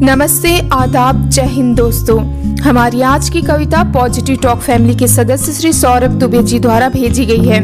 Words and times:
नमस्ते, 0.00 0.68
आदाब, 0.72 1.28
जय 1.28 1.42
हिंद 1.42 1.76
दोस्तों। 1.76 2.18
हमारी 2.60 3.02
आज 3.02 3.28
की 3.30 3.42
कविता 3.42 3.82
पॉजिटिव 3.84 4.36
टॉक 4.36 4.58
फैमिली 4.58 4.94
के 4.96 5.08
सदस्य 5.08 5.52
श्री 5.52 5.72
सौरभ 5.72 6.10
दुबे 6.10 6.42
जी 6.42 6.58
द्वारा 6.58 6.88
भेजी 6.88 7.26
गई 7.26 7.44
है, 7.46 7.60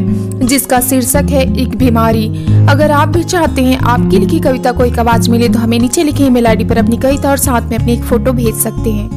जिसका 0.47 0.81
शीर्षक 0.81 1.25
है 1.29 1.41
एक 1.61 1.77
बीमारी। 1.77 2.27
अगर 2.69 2.91
आप 2.91 3.07
भी 3.07 3.23
चाहते 3.23 3.61
हैं 3.61 3.77
आपकी 3.77 4.19
लिखी 4.19 4.39
कविता 4.39 4.71
को 4.71 4.85
एक 4.85 4.99
आवाज़ 4.99 5.29
मिले 5.29 5.49
तो 5.49 5.59
हमें 5.59 5.79
नीचे 5.79 6.03
लिखे 6.03 6.23
ईमेल 6.23 6.47
आईडी 6.47 6.65
पर 6.65 6.77
अपनी 6.77 6.97
कविता 6.97 7.29
और 7.29 7.37
साथ 7.37 7.61
में 7.61 7.77
अपनी 7.77 7.93
एक 7.93 8.03
फ़ोटो 8.03 8.31
भेज 8.31 8.55
सकते 8.55 8.91
हैं। 8.91 9.09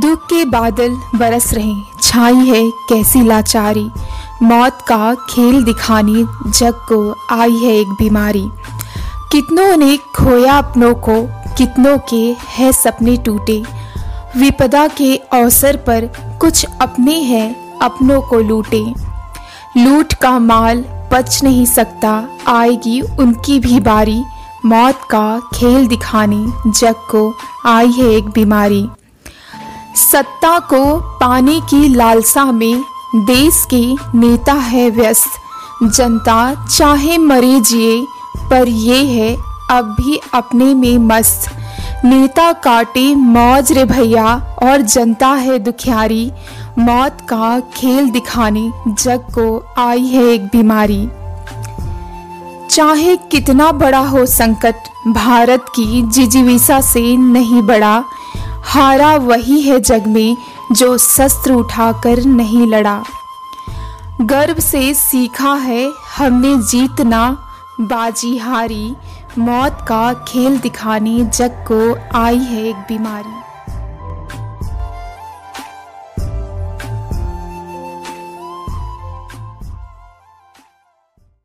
दुख 0.00 0.24
के 0.24 0.44
बादल 0.44 0.96
बरस 1.14 1.54
रहे, 1.54 1.74
छाई 2.02 2.34
है 2.34 2.70
कैसी 2.70 3.22
लाचारी। 3.22 3.88
मौत 4.42 4.78
का 4.88 5.14
खेल 5.14 5.64
दिखाने 5.64 6.24
जग 6.50 6.74
को 6.74 7.14
आई 7.30 7.56
है 7.56 7.72
एक 7.76 7.88
बीमारी। 7.88 8.48
कितनों 9.32 9.76
ने 9.76 9.96
खोया 9.96 10.58
अपनों 10.58 10.94
को, 10.94 11.22
कितनों 11.54 11.98
के 11.98 12.36
है 12.48 12.72
सपने 12.72 13.16
टूटे। 13.16 13.62
विपदा 14.36 14.86
के 14.86 15.16
अवसर 15.16 15.76
पर 15.76 16.06
कुछ 16.40 16.66
अपने 16.80 17.12
हैं, 17.12 17.78
अपनों 17.78 18.20
को 18.20 18.38
लूटे। 18.38 18.84
लूट 19.76 20.14
का 20.14 20.38
माल 20.38 20.84
बच 21.12 21.44
नहीं 21.44 21.66
सकता, 21.66 22.28
आएगी 22.46 23.00
उनकी 23.00 23.60
भी 23.60 23.80
बारी। 23.80 24.22
मौत 24.66 25.00
का 25.10 25.40
खेल 25.54 25.86
दिखाने 25.86 26.70
जग 26.70 26.94
को 27.10 27.34
आई 27.66 27.90
है 27.90 28.06
एक 28.06 28.28
बीमारी। 28.28 28.88
सत्ता 29.94 30.58
को 30.58 30.96
पाने 30.96 31.60
की 31.60 31.88
लालसा 31.88 32.44
में 32.44 32.84
देश 33.14 33.66
के 33.74 33.94
नेता 34.18 34.52
है 34.52 34.90
व्यस्त। 34.90 35.28
जनता 35.84 36.66
चाहे 36.66 37.18
मरे 37.18 37.60
जिए, 37.60 38.06
पर 38.50 38.68
ये 38.68 39.04
है 39.04 39.36
अब 39.70 39.84
भी 40.00 40.20
अपने 40.34 40.74
में 40.74 40.98
मस्त। 40.98 41.50
नेता 42.04 42.52
काटे 42.52 43.14
मौज 43.14 43.72
रे 43.72 43.84
भैया, 43.84 44.56
और 44.62 44.80
जनता 44.80 45.28
है 45.28 45.58
दुखियारी। 45.58 46.32
मौत 46.78 47.18
का 47.28 47.60
खेल 47.60 48.10
दिखाने 48.10 48.72
जग 48.88 49.20
को 49.38 49.74
आई 49.78 50.06
है 50.06 50.24
एक 50.24 50.44
बीमारी। 50.44 51.08
चाहे 52.70 53.16
कितना 53.16 53.72
बड़ा 53.72 53.98
हो 53.98 54.26
संकट, 54.26 54.74
भारत 55.08 55.64
की 55.74 56.02
जिजीविसा 56.02 56.80
से 56.80 57.16
नहीं 57.16 57.62
बड़ा। 57.62 58.04
हारा 58.64 59.16
वही 59.16 59.60
है 59.60 59.80
जग 59.80 60.06
में 60.06 60.36
जो 60.72 60.98
शस्त्र 60.98 61.52
उठाकर 61.52 62.24
नहीं 62.24 62.66
लड़ा। 62.66 63.02
गर्व 64.20 64.58
से 64.60 64.94
सीखा 64.94 65.54
है, 65.54 65.92
हमने 66.16 66.56
जीतना 66.56 67.38
बाजी 67.80 68.38
हारी। 68.38 68.96
मौत 69.38 69.78
का 69.88 70.12
खेल 70.12 70.58
दिखाने 70.58 71.24
जग 71.24 71.64
को 71.72 71.98
आई 72.18 72.38
है 72.38 72.64
एक 72.68 72.76
बीमारी। 72.76 73.47